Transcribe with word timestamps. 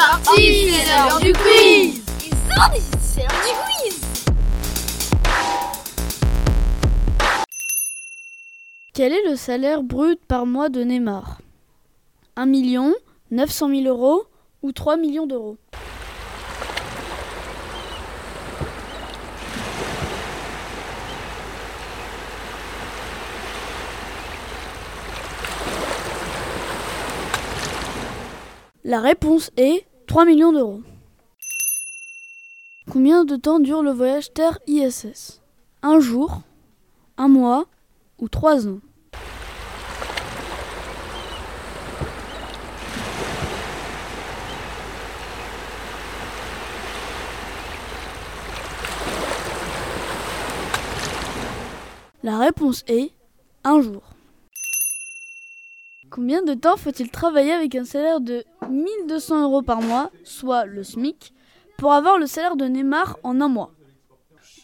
parti, 0.00 0.70
c'est 0.70 0.86
l'heure 0.86 1.20
du 1.20 1.32
quiz. 1.32 2.02
C'est 3.00 3.20
l'heure 3.20 3.28
du 3.44 3.90
quiz 3.90 4.00
Quel 8.94 9.12
est 9.12 9.28
le 9.28 9.36
salaire 9.36 9.82
brut 9.82 10.18
par 10.26 10.46
mois 10.46 10.70
de 10.70 10.82
Neymar? 10.82 11.40
1 12.36 12.46
million, 12.46 12.94
900 13.30 13.68
000 13.68 13.82
euros 13.82 14.24
ou 14.62 14.72
3 14.72 14.96
millions 14.96 15.26
d'euros? 15.26 15.58
La 28.82 29.00
réponse 29.00 29.50
est 29.58 29.84
3 30.10 30.24
millions 30.24 30.50
d'euros. 30.50 30.82
Combien 32.90 33.24
de 33.24 33.36
temps 33.36 33.60
dure 33.60 33.84
le 33.84 33.92
voyage 33.92 34.32
Terre-ISS 34.32 35.40
Un 35.84 36.00
jour, 36.00 36.42
un 37.16 37.28
mois 37.28 37.66
ou 38.18 38.28
trois 38.28 38.66
ans? 38.66 38.80
La 52.24 52.36
réponse 52.38 52.82
est 52.88 53.12
un 53.62 53.80
jour. 53.80 54.02
Combien 56.10 56.42
de 56.42 56.54
temps 56.54 56.76
faut-il 56.76 57.08
travailler 57.08 57.52
avec 57.52 57.76
un 57.76 57.84
salaire 57.84 58.20
de 58.20 58.44
1200 58.68 59.44
euros 59.44 59.62
par 59.62 59.80
mois, 59.80 60.10
soit 60.24 60.64
le 60.64 60.82
SMIC, 60.82 61.32
pour 61.78 61.92
avoir 61.92 62.18
le 62.18 62.26
salaire 62.26 62.56
de 62.56 62.64
Neymar 62.64 63.16
en 63.22 63.40
un 63.40 63.46
mois? 63.46 63.70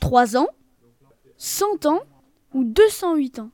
3 0.00 0.36
ans? 0.36 0.48
100 1.36 1.86
ans? 1.86 2.00
Ou 2.52 2.64
208 2.64 3.38
ans? 3.38 3.50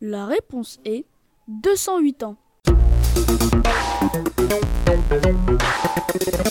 La 0.00 0.26
réponse 0.26 0.80
est 0.84 1.06
208 1.46 2.24
ans. 2.24 2.36
Yeah. 6.18 6.45